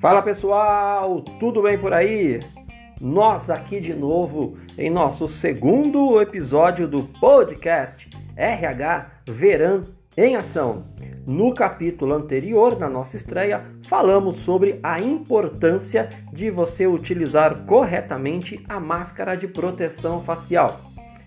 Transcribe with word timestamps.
Fala 0.00 0.22
pessoal, 0.22 1.20
tudo 1.38 1.60
bem 1.60 1.78
por 1.78 1.92
aí? 1.92 2.40
Nós 2.98 3.50
aqui 3.50 3.78
de 3.78 3.92
novo 3.92 4.56
em 4.78 4.88
nosso 4.88 5.28
segundo 5.28 6.18
episódio 6.22 6.88
do 6.88 7.02
podcast 7.20 8.08
RH 8.34 9.10
Verão 9.28 9.82
em 10.16 10.36
Ação. 10.36 10.86
No 11.26 11.52
capítulo 11.52 12.14
anterior, 12.14 12.78
na 12.78 12.88
nossa 12.88 13.14
estreia, 13.14 13.62
falamos 13.88 14.36
sobre 14.36 14.80
a 14.82 14.98
importância 14.98 16.08
de 16.32 16.50
você 16.50 16.86
utilizar 16.86 17.66
corretamente 17.66 18.64
a 18.70 18.80
máscara 18.80 19.36
de 19.36 19.46
proteção 19.48 20.22
facial. 20.22 20.80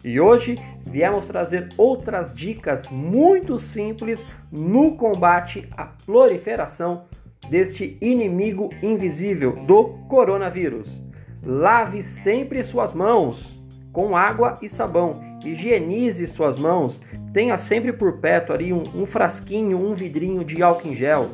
E 0.03 0.19
hoje 0.19 0.55
viemos 0.83 1.27
trazer 1.27 1.69
outras 1.77 2.33
dicas 2.33 2.89
muito 2.89 3.59
simples 3.59 4.25
no 4.51 4.97
combate 4.97 5.69
à 5.77 5.85
proliferação 5.85 7.05
deste 7.45 7.97
inimigo 8.01 8.69
invisível 8.81 9.53
do 9.65 9.89
coronavírus. 10.07 11.01
Lave 11.45 12.01
sempre 12.01 12.63
suas 12.63 12.93
mãos 12.93 13.61
com 13.91 14.17
água 14.17 14.57
e 14.61 14.67
sabão. 14.67 15.21
Higienize 15.45 16.25
suas 16.27 16.57
mãos. 16.57 16.99
Tenha 17.31 17.57
sempre 17.57 17.93
por 17.93 18.19
perto 18.19 18.51
ali 18.51 18.73
um, 18.73 18.83
um 18.95 19.05
frasquinho, 19.05 19.77
um 19.77 19.93
vidrinho 19.93 20.43
de 20.43 20.63
álcool 20.63 20.89
em 20.89 20.95
gel. 20.95 21.29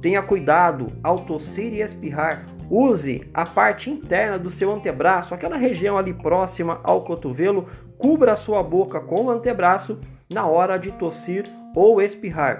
Tenha 0.00 0.22
cuidado 0.22 0.86
ao 1.02 1.18
tossir 1.18 1.72
e 1.74 1.82
espirrar. 1.82 2.46
Use 2.70 3.26
a 3.32 3.46
parte 3.46 3.90
interna 3.90 4.38
do 4.38 4.50
seu 4.50 4.72
antebraço, 4.72 5.34
aquela 5.34 5.56
região 5.56 5.96
ali 5.96 6.12
próxima 6.12 6.80
ao 6.84 7.02
cotovelo, 7.02 7.66
cubra 7.96 8.34
a 8.34 8.36
sua 8.36 8.62
boca 8.62 9.00
com 9.00 9.24
o 9.24 9.30
antebraço 9.30 9.98
na 10.30 10.46
hora 10.46 10.78
de 10.78 10.92
tossir 10.92 11.44
ou 11.74 12.00
espirrar. 12.00 12.58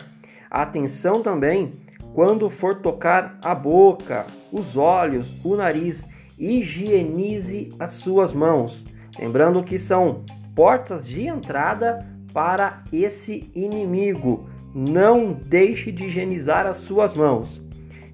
Atenção 0.51 1.23
também 1.23 1.71
quando 2.19 2.51
for 2.51 2.81
tocar 2.81 3.39
a 3.45 3.55
boca, 3.55 4.27
os 4.51 4.77
olhos, 4.77 5.37
o 5.45 5.55
nariz, 5.55 6.05
higienize 6.37 7.69
as 7.79 7.93
suas 7.93 8.33
mãos. 8.33 8.83
Lembrando 9.17 9.63
que 9.63 9.79
são 9.79 10.25
portas 10.53 11.07
de 11.07 11.29
entrada 11.29 12.05
para 12.35 12.83
esse 12.93 13.49
inimigo. 13.55 14.51
Não 14.75 15.33
deixe 15.33 15.93
de 15.93 16.07
higienizar 16.07 16.67
as 16.67 16.79
suas 16.79 17.15
mãos. 17.15 17.63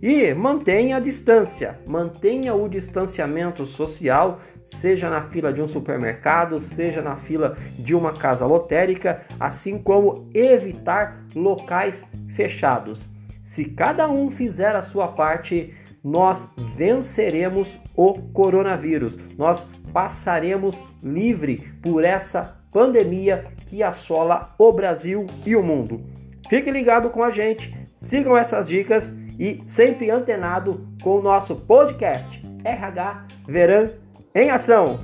E 0.03 0.35
mantenha 0.35 0.99
a 0.99 1.01
distância, 1.01 1.81
mantenha 1.87 2.55
o 2.55 2.69
distanciamento 2.69 3.65
social, 3.65 4.39
seja 4.63 5.09
na 5.09 5.23
fila 5.23 5.51
de 5.51 5.63
um 5.63 5.67
supermercado, 5.67 6.61
seja 6.61 7.01
na 7.01 7.17
fila 7.17 7.57
de 7.79 7.95
uma 7.95 8.13
casa 8.13 8.45
lotérica, 8.45 9.23
assim 9.41 9.79
como 9.79 10.29
evitar 10.35 11.25
locais 11.35 12.05
fechados. 12.29 13.14
Se 13.55 13.65
cada 13.65 14.11
um 14.11 14.33
fizer 14.33 14.75
a 14.75 14.83
sua 14.83 15.07
parte, 15.07 15.73
nós 16.03 16.45
venceremos 16.75 17.79
o 17.95 18.15
coronavírus. 18.33 19.17
Nós 19.39 19.65
passaremos 19.93 20.85
livre 21.01 21.73
por 21.81 22.05
essa 22.05 22.61
pandemia 22.73 23.45
que 23.69 23.81
assola 23.81 24.53
o 24.59 24.73
Brasil 24.73 25.27
e 25.47 25.55
o 25.55 25.63
mundo. 25.63 26.05
Fique 26.49 26.69
ligado 26.69 27.11
com 27.11 27.23
a 27.23 27.31
gente, 27.31 27.73
sigam 27.95 28.37
essas 28.37 28.67
dicas 28.67 29.13
e 29.39 29.63
sempre 29.69 30.11
antenado 30.11 30.89
com 31.01 31.21
o 31.21 31.23
nosso 31.23 31.55
podcast 31.55 32.43
RH 32.65 33.27
Verão 33.47 33.89
em 34.35 34.51
Ação. 34.51 34.99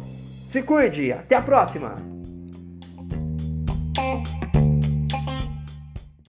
Se 0.48 0.60
cuide, 0.60 1.12
até 1.12 1.36
a 1.36 1.42
próxima! 1.42 2.19